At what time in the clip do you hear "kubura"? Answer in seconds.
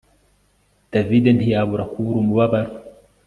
1.91-2.17